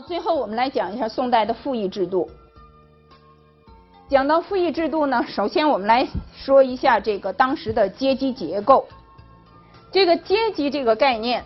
[0.00, 2.30] 最后我们来讲一下宋代的赋役制度。
[4.08, 8.86] 讲到赋役制度呢，首先我们来说一下这个当时的阶级结构。
[9.92, 11.44] 这个阶级这个概念，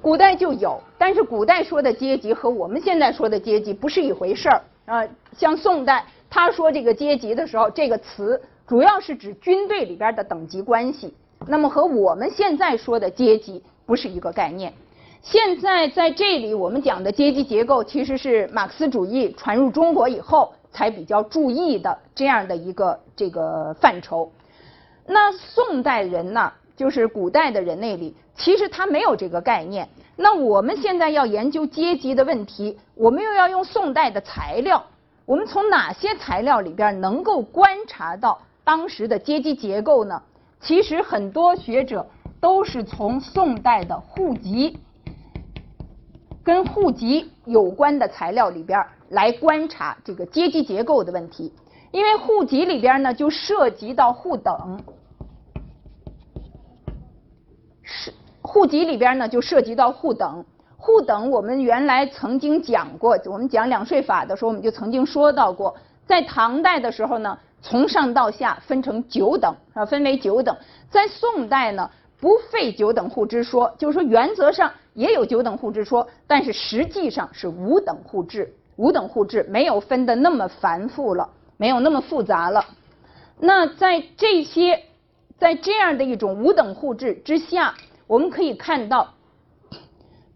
[0.00, 5.06] 古代就有，但是古代说的阶级和我们现在说的阶级不是一回事儿啊。
[5.36, 11.14] 像宋代他说这个阶级的时候，这个词主要是指军队里边的等级关系，
[11.46, 14.72] 那么和我们现在说的阶级不是一个概念。
[15.24, 24.30] 现在在这里我们讲的阶级结构，其实是马克思主义传入中国以后才比较注意的这样的一个这个范畴。
[25.06, 29.88] 那宋代人呢，就是古代的人那里，其实他没有这个概念。
[30.14, 34.84] 那我们现在要研究阶级的问题，我们又要用宋代的材料，
[35.24, 40.20] 我们从哪些材料里边能够观察到当时的阶级结构呢？
[40.60, 42.06] 其实很多学者
[42.42, 44.78] 都是从宋代的户籍。
[46.44, 48.78] 跟户籍有关的材料里边
[49.08, 51.50] 来观察这个阶级结构的问题，
[51.90, 54.78] 因为户籍里边呢就涉及到户等，
[57.82, 60.44] 是户籍里边呢就涉及到户等，
[60.76, 65.74] 户等我们原来曾经讲过，我们讲两税法的时候我们就曾经说到过，
[66.06, 70.54] 在唐代的时候呢，从上到下分成九等啊，分为九等，
[70.90, 71.90] 在宋代呢。
[72.24, 78.54] 不废九等户之说，就是说原则上也有九等户之说，但是实际上是五等户制。
[78.76, 82.64] 五等户制没有分的那么繁复了，没有那么复杂了。
[83.38, 84.84] 那在这些，
[85.36, 87.74] 在这样的一种五等户制之下，
[88.06, 89.12] 我们可以看到，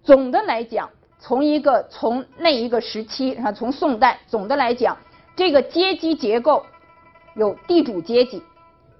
[0.05, 4.99] 总的来讲，从一个从那一个时期啊，从宋代，总的来讲，
[5.35, 6.67] 这个阶级结构
[7.35, 8.43] 有地主阶级。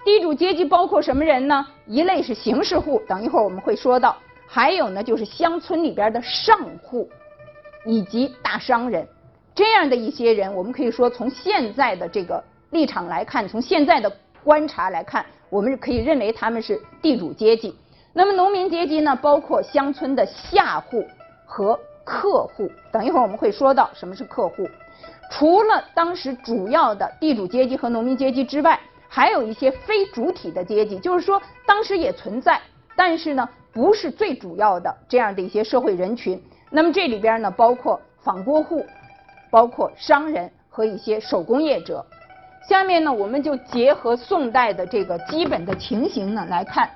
[0.05, 1.67] 地主阶级包括什么人呢？
[1.87, 4.17] 一类是形式户，等一会儿我们会说到；
[4.47, 7.09] 还有呢，就是乡村里边的上户
[7.85, 9.07] 以及大商人，
[9.55, 14.11] 这样的一些人，我们可以说从现在的这个立场来看，从现在的
[14.43, 17.77] 观察来看，我们可以认为他们是地主阶级。
[18.15, 21.05] 那么农民阶级呢，包括乡村的下户
[21.45, 24.67] 和客户，等一会儿我们会说到什么是客户。
[25.31, 32.61] 除了当时主要的地主阶级和农民阶级之外，还有一些非主体的阶级，就是说当时也存在，
[32.95, 36.41] 但是呢不是最主要的这样的一些社会人群。
[36.71, 38.85] 那么这里边呢包括纺锅户，
[39.51, 42.05] 包括商人和一些手工业者。
[42.69, 46.91] 下面呢我们就结合宋代的这个基本的情形呢来看，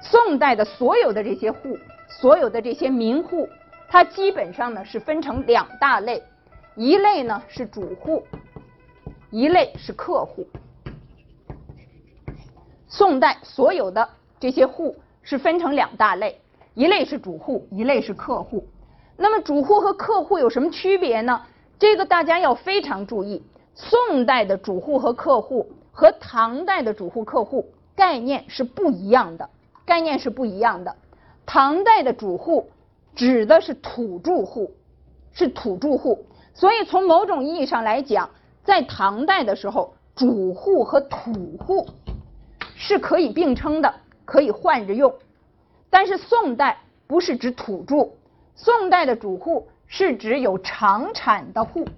[0.00, 1.76] 宋代的所有的这些户，
[2.08, 3.46] 所有的这些民户，
[3.86, 6.22] 它基本上呢是分成两大类，
[6.74, 8.26] 一类呢是主户，
[9.30, 10.46] 一类是客户。
[12.88, 14.08] 宋代所有的
[14.38, 16.40] 这些户是分成两大类，
[16.74, 18.66] 一类是主户，一类是客户。
[19.16, 21.40] 那么主户和客户有什么区别呢？
[21.78, 23.42] 这个大家要非常注意。
[23.74, 29.48] 宋代的主户和客户和唐代的主户客户概念是不一样的，
[29.84, 30.94] 概念是不一样的。
[31.46, 32.70] 唐代的主户
[33.14, 34.72] 指的是土著户，
[35.32, 36.24] 是土著户。
[36.52, 38.30] 所以从某种意义上来讲，
[38.62, 41.86] 在唐代的时候，主户和土户。
[42.86, 43.94] 是可以并称的，
[44.26, 45.10] 可以换着用。
[45.88, 46.76] 但是宋代
[47.06, 48.10] 不是指土著，
[48.54, 51.88] 宋代的主户是指有长产的户，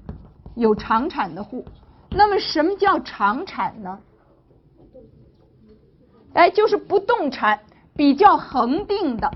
[0.55, 1.65] 有长产的户。
[2.11, 3.99] 那么什么叫长产呢？
[6.35, 7.59] 哎，就是不动产
[7.97, 9.29] 比较恒定的、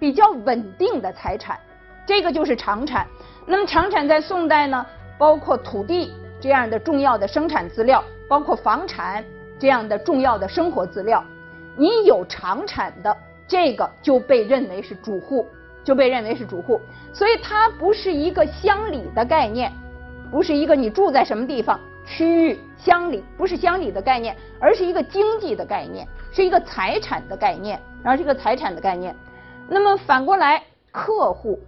[0.00, 1.56] 比较稳定的财产，
[2.04, 3.06] 这个就是长产。
[3.46, 4.84] 那么长产在宋代呢，
[5.16, 9.24] 包括土地这样的重要的生产资料，包括房产。
[9.58, 11.24] 这样的重要的生活资料，
[11.76, 13.16] 你有长产的
[13.48, 15.46] 这个就被认为是主户，
[15.84, 16.80] 就被认为是主户，
[17.12, 19.72] 所以它不是一个乡里的概念，
[20.30, 29.14] 不是一个你住在什么地方区域乡里，不是乡里的概念，而是一个经济的概念，是一个财产的概念，然后是一个财产的概念。
[29.68, 30.62] 那么反过来，
[30.92, 31.58] 客户，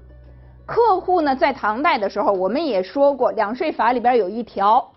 [0.67, 4.93] 客户呢，在唐代的时候，我们也说过，两税法里边有一条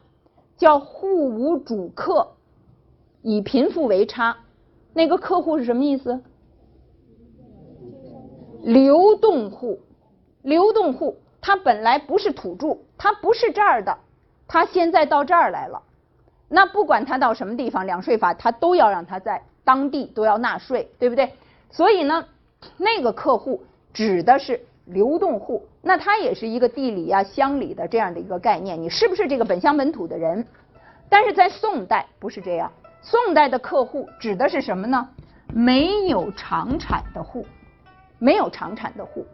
[0.58, 2.28] 叫户无主客。
[3.21, 4.38] 以贫富为差，
[4.94, 6.21] 那个客户是什么意思？
[8.63, 9.79] 流动户，
[10.44, 13.97] 流动户，他本来不是土著，他不是这儿的，
[14.47, 15.81] 他现在到这儿来了。
[16.47, 21.33] 那不管他到什么地方，两税法他都要让他在当地都要纳税，对不对？
[21.69, 22.25] 所以呢，
[22.77, 23.63] 那个客户
[23.94, 30.45] 指的是流动户，那他也是一个地理啊、乡里的这样的一个概念，你是不是这个本乡本土的人？
[31.09, 32.71] 但是在宋代不是这样。
[33.01, 35.09] 宋代的客户指的是什么呢？
[35.53, 37.45] 没有长产的户，
[38.19, 39.25] 没有长产的户。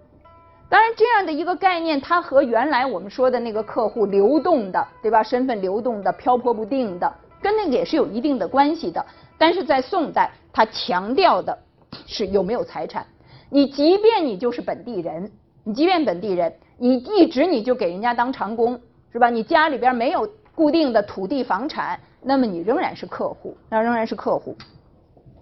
[0.69, 5.21] 当然，这样的一个概念，它和原来我们说的那个客户流动的，对吧？
[5.21, 9.05] 身份流动的、漂泊不定的，跟那个也是有一定的关系的。
[9.37, 11.57] 但是在宋代，它强调的
[12.05, 13.05] 是有没有财产。
[13.49, 15.31] 你即便你就是本地人，
[15.63, 18.79] 你即便本地人，你一直你就给人家当长工，
[19.11, 19.29] 是吧？
[19.29, 24.55] 你家里边没有固定的土地房产，那么你仍然是客户，那仍然是客户。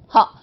[0.08, 0.36] 好，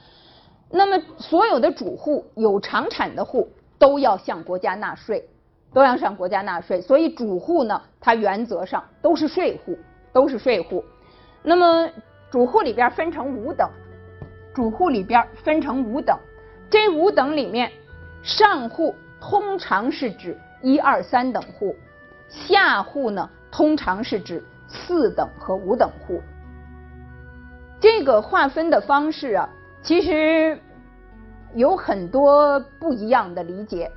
[0.70, 3.48] 那么所有的主户有长产的户。
[3.78, 5.28] 都要向国家纳税，
[5.74, 9.76] 都要向国家纳税，所以主户呢，它原则上都是税户，
[10.12, 10.84] 都是税户。
[11.42, 11.90] 那么
[12.30, 13.68] 主户里边分成五等，
[14.54, 16.16] 主户里边分成五等，
[16.70, 17.72] 这五等里面，
[18.22, 21.74] 上户通常是指一二三等户，
[22.28, 26.20] 下户呢通常是指四等和五等户。
[27.80, 29.48] 这个划分的方式啊，
[29.82, 30.58] 其实。
[31.54, 33.92] 有很多不一样的理解，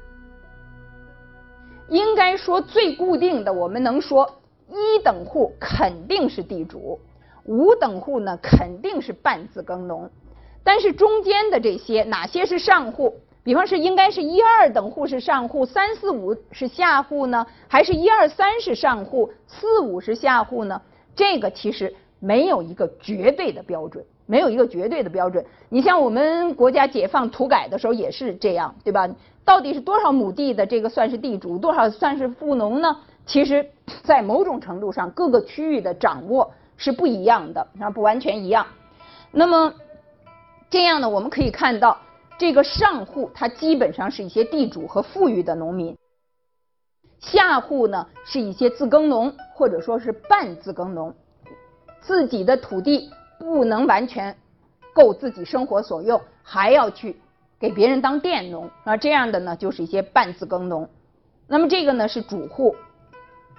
[1.87, 6.99] 应该说最固定的，我们能说一等户肯定是地主，
[7.45, 10.11] 五等户呢肯定是半自耕农，
[10.65, 13.21] 但是中间的这些哪些是上户？
[13.45, 17.47] 比方是应该是一二等户是上户，三四五是下户呢？
[17.69, 20.81] 还是一二三是上户，四五是下户呢？
[21.15, 24.03] 这个其实没有一个绝对的标准。
[24.27, 25.45] 没有一个绝对的标准。
[25.69, 29.07] 你像我们国家解放土改的时候也是这样，对吧？
[29.45, 32.97] 到底是多少亩地的这个算是地主，多少算是富农呢？
[33.27, 33.69] 其实，
[34.03, 38.65] 在某种程度上，各个区域的掌握是不一样的，啊，不完全一样。
[39.29, 39.71] 那么
[40.71, 41.95] 这样呢，我们可以看到，
[42.37, 45.97] 这个上户它基本上是一些地主和富裕的农民，
[47.19, 51.13] 下户呢是一些自耕农或者说是半自耕农，
[52.01, 53.09] 自己的土地。
[53.37, 54.35] 不能完全
[54.93, 57.19] 够自己生活所用，还要去
[57.59, 60.89] 给别人当佃农啊，这样的呢就是一些半自耕农。
[61.45, 62.77] 那么这个呢是主户，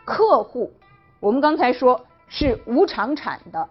[0.06, 0.72] 客户，
[1.20, 3.68] 我们刚才说是无偿产的。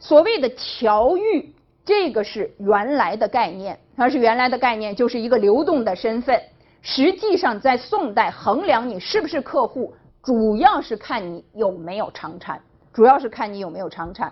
[0.00, 1.54] 所谓的侨寓，
[1.88, 6.38] 这个是原来的概念，它是原来的概念，就是一个流动的身份。
[6.82, 12.60] 实际上在宋代衡量你是不是客户，主要是看你有没有长产，
[12.92, 14.30] 主要是看你有没有长产。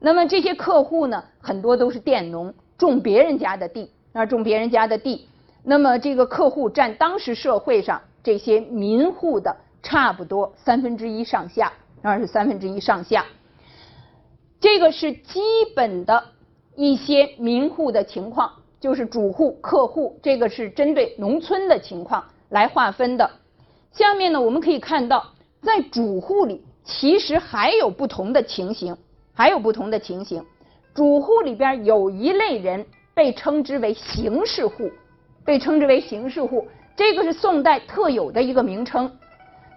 [0.00, 5.28] 那么这些客户呢，很多都是佃农，种别人家的地，啊，种别人家的地。
[5.62, 11.72] 那么这个客户占当时社会上这些民户的差不多三分之一上下，
[12.02, 13.24] 当然是三分之一上下。
[14.60, 15.40] 这个是基
[15.76, 16.24] 本的
[16.78, 23.28] 一些民户的情况，就是主户、客户，这个是针对农村的情况来划分的。
[23.90, 25.26] 下面呢，我们可以看到，
[25.60, 28.96] 在主户里其实还有不同的情形。
[29.34, 30.44] 还有不同的情形，
[30.94, 34.88] 主户里边有一类人被称之为形式户，
[35.44, 36.64] 被称之为形式户，
[36.96, 39.10] 这个是宋代特有的一个名称。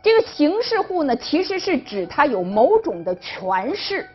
[0.04, 4.08] 这个形式户呢，其实是指他有某种的权势，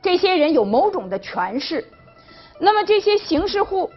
[0.00, 1.84] 这些人有某种的权势。
[2.64, 3.90] 那么这些形式户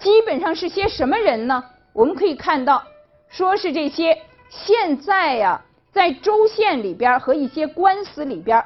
[0.00, 1.64] 基本上是些什么人呢？
[1.92, 2.82] 我们可以看到，
[3.28, 4.20] 说是这些
[4.50, 8.64] 现在呀，在州县里边和一些官司里边。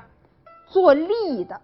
[0.70, 1.60] 做吏的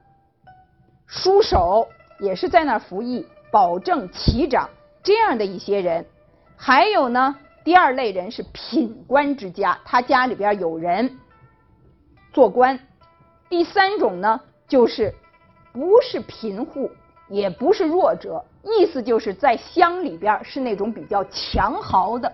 [1.06, 4.68] 书手也是在那儿服役，保证旗长
[5.02, 6.04] 这样的一些人。
[6.56, 11.18] 还有呢，第二类人是品官之家，他家里边有人
[12.30, 12.78] 做官。
[13.48, 15.14] 第三种呢，就是
[15.72, 16.90] 不是贫户，
[17.28, 22.32] 也不是弱者，意思就是在乡里边是那种比较强豪的。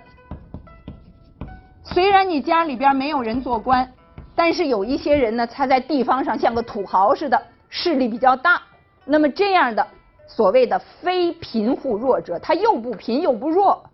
[1.84, 3.90] 虽然你家里边没有人做官。
[4.32, 8.62] 但是有一些人呢，他在地方上像个土豪似的，势力比较大。
[9.04, 9.86] 那么这样的
[10.26, 13.84] 所谓的非贫户弱者，他又不贫又不弱，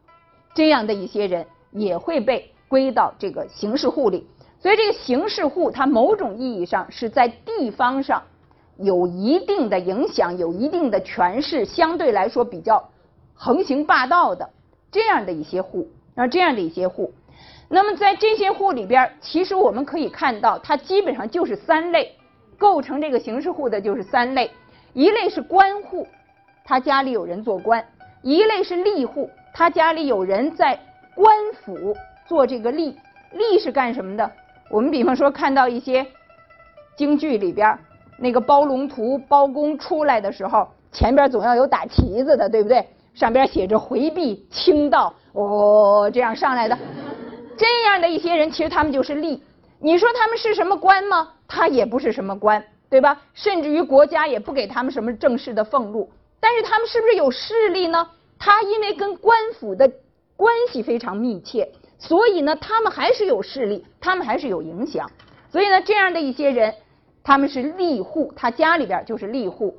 [0.54, 4.24] 这样的一些人也会被归到这个形式户里。
[4.60, 8.22] 所以这个形式户，它某种意义上是在地方上
[8.78, 12.90] 有一定的影响、有一定的权势，相对来说比较
[13.34, 14.50] 横行霸道的
[14.90, 17.12] 这样的一些户，啊，这样的一些户。
[17.68, 22.14] 那么在这些户里边，其实我们可以看到，它基本上就是三类，
[22.58, 24.50] 构成这个形式户的就是三类。
[24.92, 26.06] 一类是官户，
[26.64, 27.82] 他家里有人做官；
[28.22, 30.78] 一类是吏户，他家里有人在
[31.14, 31.28] 官
[31.60, 32.94] 府做这个吏。
[33.34, 34.30] 吏是干什么的？
[34.70, 36.06] 我们比方说看到一些
[36.96, 37.78] 京剧里边，
[38.18, 42.86] 那个包龙图、包公出来的时候，前边总要有打旗子的，对不对？
[43.14, 46.78] 上边写着回避清道，哦，这样上来的。
[47.56, 49.40] 这样的一些人，其实他们就是吏。
[49.78, 51.30] 你说他们是什么官吗？
[51.48, 53.20] 他也不是什么官，对吧？
[53.32, 56.10] 甚至于国家也不给他们什么正式的俸禄。
[56.40, 58.06] 但是他们是不是有势力呢？
[58.38, 59.90] 他因为跟官府的
[60.36, 65.10] 关系非常密切，所以呢，他们还是有势力，他们还是有影响。
[65.50, 66.74] 所以呢，这样的一些人，
[67.26, 69.76] 他们是吏户，他家里边就是吏户。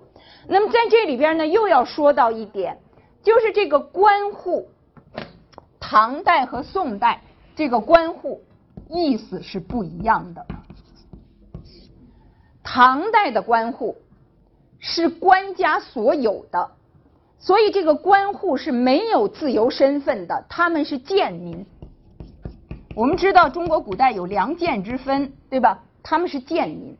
[0.49, 2.77] 那么在这里边呢，又要说到一点，
[3.23, 4.67] 就是这个官户，
[5.79, 7.21] 唐代和宋代
[7.55, 8.41] 这个官户
[8.89, 10.45] 意思是不一样的。
[12.65, 13.95] 唐代的官户
[14.79, 16.71] 是官家所有的，
[17.39, 21.65] 所以这个官户是没有自由身份的，他们是贱民。
[22.93, 25.81] 我们知道中国古代有良贱之分，对吧？
[26.03, 26.97] 他们是贱民。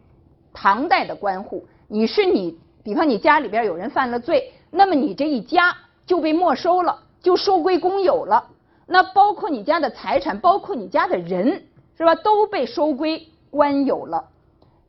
[0.59, 2.57] 唐代的官户，你是你。
[2.83, 5.75] 比方你家里边有人犯了罪，那么你这一家
[6.07, 8.43] 就被没收了，就收归公有了。
[8.87, 11.61] 那包括你家的财产，包括你家的人，
[11.95, 12.15] 是吧？
[12.15, 14.29] 都被收归官有了。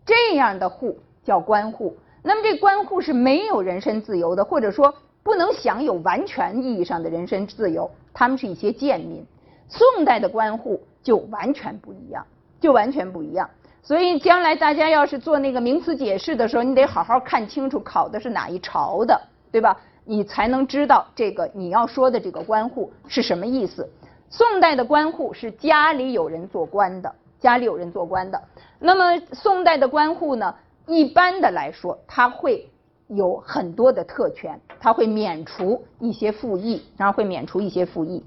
[0.07, 1.99] 这样的户叫官户。
[2.23, 7.91] 那么这官户是没有人身自由的，或者说不能享有完全意义上的人身自由。
[8.15, 9.23] 他们是一些贱民。
[9.69, 12.25] 宋代的官户就完全不一样，
[12.59, 13.51] 就完全不一样。
[13.83, 19.19] 所以将来大家要是做那个名词解释的时候，你得好好看清楚考的是哪一朝的，
[19.51, 19.77] 对吧？
[20.05, 23.89] 你才能知道这个你要说的这个官户是什么意思。
[24.31, 28.43] 宋代的官户是家里有人做官的，家里有人做官的。
[28.79, 30.55] 那么宋代的官户呢，
[30.87, 32.71] 一般的来说，他会
[33.09, 38.23] 有很多的特权，他会免除一些赋役，然后会免除一些赋役。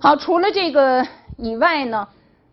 [0.00, 2.08] 好，除了这个以外呢？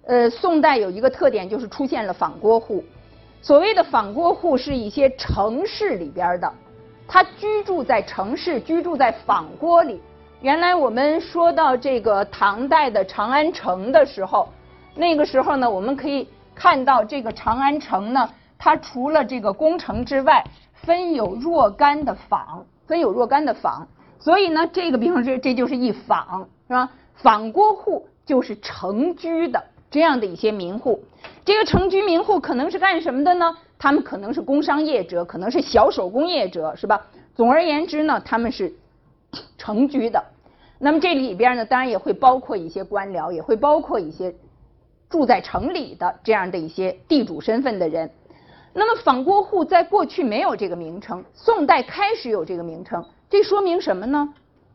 [0.08, 2.84] 呃，宋代有一个特点，就是出现了仿郭户。
[3.42, 6.54] 所谓的仿郭户，是一些城市里边的，
[7.08, 10.00] 他居住在城市，居住在仿郭里。
[10.42, 14.48] 原来我们说到这个唐代的长安城的时候，
[14.94, 20.44] 那个时候呢，我们可以看到这个长安城呢，它除了这个宫城之外，
[20.74, 23.88] 分有若干的坊，分有若干的坊。
[24.20, 26.90] 所以呢，这个比方说，这就是一坊，是吧？
[27.16, 29.64] 仿郭户就是城居的。
[29.92, 31.04] 这样的一些民户，
[31.46, 33.56] 这个城居民户可能是干什么的呢？
[33.78, 37.08] 他们可能是工商业者，可能是小手工业者，是吧？
[37.36, 38.74] 总而言之呢，他们是
[39.58, 40.24] 城居的。
[40.80, 44.34] 那么这里边呢，当然也会包括一些官僚，也会包括一些
[45.10, 48.10] 住在城里的这样的一些地主身份的人。
[48.74, 54.34] 那么仿郭户在过去没有这个名称，宋代开始有这个名称，这说明什么呢？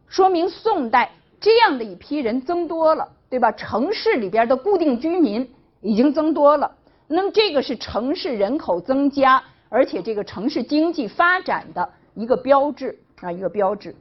[0.08, 3.08] 说明宋代这样的一批人增多了。
[3.30, 3.52] 对吧？
[3.52, 5.49] 城市里边的固定居民
[5.80, 6.70] 已经增多了，
[7.06, 13.94] 那么这个是城市人口增加，而且这个城市经济发展的一个标志啊，一个标志。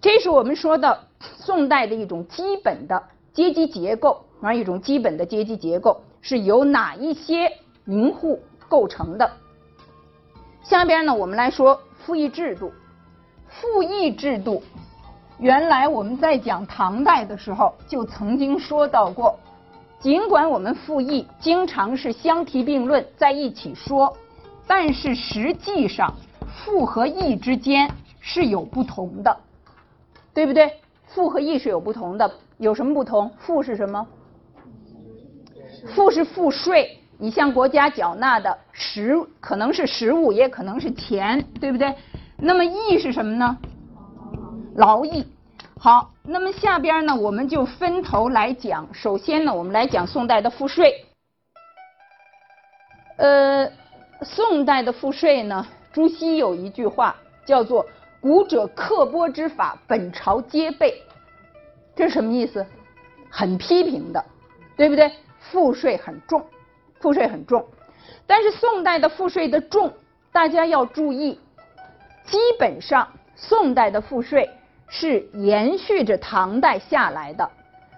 [0.00, 3.02] 这是我们说的宋代的一种基本的
[3.32, 7.52] 阶级结构啊，一种基本的阶级结构是由哪一些
[7.84, 9.28] 民户构成的？
[10.62, 12.72] 下边呢，我们来说赋役制度，
[13.48, 14.62] 赋役制度。
[15.42, 19.36] 原来我们在讲唐代的时候就曾经说到过，
[19.98, 24.16] 尽管我们赋役经常是相提并论在一起说，
[24.68, 26.14] 但是实际上
[26.46, 29.36] 赋和役之间是有不同的，
[30.32, 30.74] 对不对？
[31.08, 33.28] 赋和役是有不同的，有什么不同？
[33.36, 34.06] 赋是什么？
[35.88, 41.92] 赋是赋税，你向国家缴纳的实可能是实物，也可能是钱，对不对？
[42.36, 43.58] 那么役是什么呢？
[44.76, 45.26] 劳役，
[45.84, 48.94] 好，那么下边呢，我们就分头来讲。
[48.94, 51.04] 首先呢，我们来讲宋代的赋税。
[53.16, 53.68] 呃，
[54.20, 57.84] 宋代的赋税呢，朱熹有一句话叫做
[58.22, 61.02] “古者刻拨之法，本朝皆备”，
[61.96, 62.64] 这是什么意思？
[63.28, 64.24] 很批评的，
[64.76, 65.10] 对不对？
[65.40, 66.46] 赋税很重，
[67.00, 67.66] 赋税很重。
[68.24, 69.92] 但是宋代的赋税的重，
[70.30, 71.40] 大家要注意，
[72.24, 74.48] 基本上宋代的赋税。
[74.94, 77.50] 是延续着唐代下来的，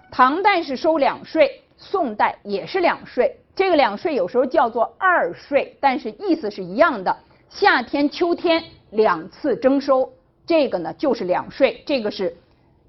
[0.09, 3.35] 唐代是收两税，宋代也是两税。
[3.53, 7.17] 这个两税有时候叫做二税，但是意思是一样的。
[7.49, 10.13] 夏天、秋天两次征收，
[10.47, 11.83] 这个呢就是两税。
[11.85, 12.37] 这个是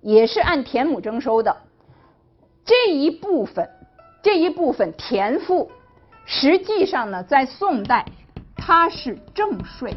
[0.03, 1.57] 也是按田亩征收的。
[2.65, 3.69] 这一部分，
[4.23, 5.69] 这一部分田赋，
[6.27, 8.07] 实际上呢在宋代
[8.55, 9.97] 它是正税。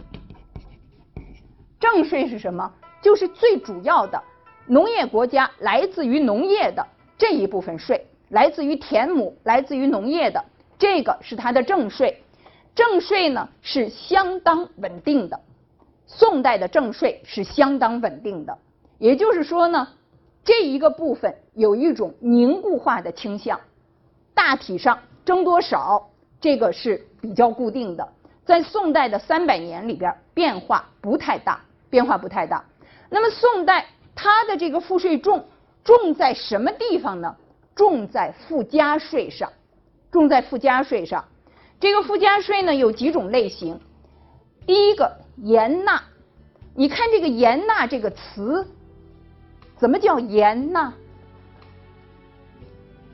[1.80, 2.74] 正税是什么？
[3.02, 4.22] 就是最主要的
[4.68, 6.86] 农业国家来自于农业的
[7.18, 10.44] 这一部分税，来自于田亩，来自于农业的
[10.78, 12.24] 这个是它的正税。
[12.76, 15.40] 正税呢是相当稳定的，
[16.06, 18.58] 宋代的正税是相当稳定的。
[19.00, 19.88] 也就是说呢，
[20.44, 23.60] 这一个部分有一种凝固化的倾向，
[24.34, 28.08] 大体上征多少这个是比较固定的，
[28.46, 32.64] 在宋代的三百年里边变化不太大，变化不太大。
[33.10, 35.48] 那么宋代它的这个赋税重
[35.84, 37.36] 重在什么地方呢？
[37.76, 39.52] 重在附加税上，
[40.12, 41.26] 重在附加税上。
[41.80, 43.80] 这个附加税呢有几种类型，
[44.68, 46.04] 第一个盐纳，
[46.76, 48.68] 你看这个盐纳这个词，
[49.78, 50.94] 怎么叫盐纳？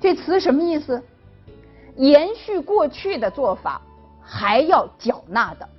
[0.02, 1.04] 这词什么意思？
[1.96, 3.82] 延续过去的做法，
[4.22, 5.70] 还要缴纳的。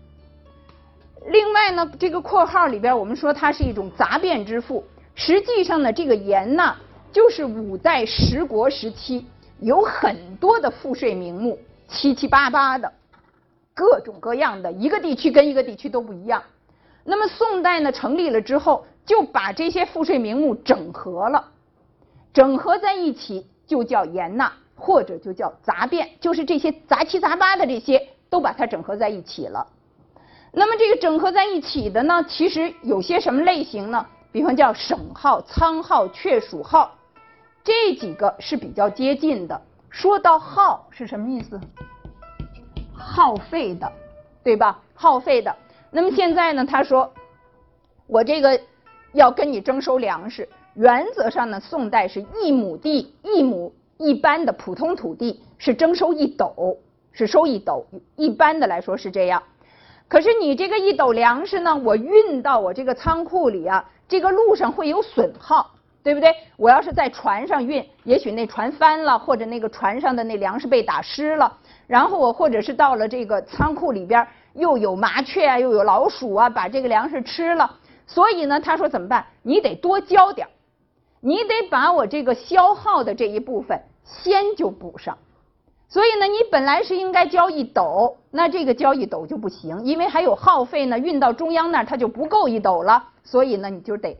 [1.29, 6.77] 另外呢，这个括号里边我们说它是一种杂变之赋，实际上呢，这个盐纳
[7.13, 9.27] 就是五代十国时期
[9.59, 12.93] 有很多的赋税名目，七七八八的，
[13.75, 16.43] 各种各样的，一个地区跟一个地区都不一样。
[17.05, 21.45] 那么宋代呢成立了之后，就把这些赋税名目整合了，
[22.33, 29.67] 整合在一起就叫盐纳，或者就叫杂变，就是这些杂七杂八的这些都把它整合在一起了。
[30.59, 34.07] 那么这个整合在一起的呢，其实有些什么类型呢？
[34.33, 36.97] 比方叫省号、仓号、确属号，
[37.63, 39.61] 这几个是比较接近的。
[39.91, 41.61] 说到号是什么意思？
[42.95, 43.93] 耗费的，
[44.43, 44.81] 对吧？
[44.95, 45.55] 耗费的。
[45.91, 47.13] 那么现在呢，他说
[48.07, 48.59] 我这个
[49.13, 56.79] 要跟你征收粮食，原则上呢，宋代是一亩地一亩一般的普通土地是征收一斗，
[57.13, 57.85] 是收一斗，
[58.17, 59.43] 一般的来说是这样。
[60.09, 65.69] 可是你这个一斗粮食呢，我运到我这个仓库里啊，这个路上会有损耗，
[66.03, 66.33] 对不对？
[66.57, 71.53] 我要是在船上运，也许那船翻了，或者那个船上的那粮食被打湿了，
[71.89, 77.69] 然后我或者是到了这个仓库里边，又有麻雀啊，又有老鼠啊，把这个粮食吃了。
[78.07, 79.27] 所以呢，他说怎么办？
[79.43, 80.47] 你得多交点
[81.19, 85.19] 你得把我这个消耗的这一部分先就补上。
[85.89, 93.03] 所以呢，你本来是应该交一斗，那这个交一斗就不行，因为还有耗费呢，运到中央那儿它就不够一斗了。
[93.23, 94.17] 所以呢，你就得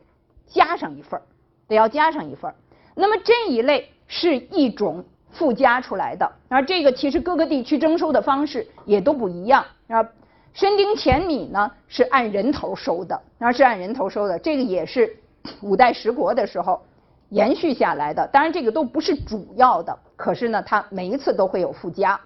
[0.47, 1.23] 加上一份儿，
[1.67, 2.55] 得要加上一份儿。
[2.95, 9.65] 那么这一类是一种附加出来的，而这个其实各个地区征收的方式也都不一样。
[9.89, 10.09] 啊，
[10.55, 15.17] 申丁钱米呢是按人头收的，那是按人头收的，这个也是
[15.63, 16.81] 五代十国的时候。
[17.31, 22.19] 延续下来的，当然这个都不是主要的，可是呢，它每一次都会有附加。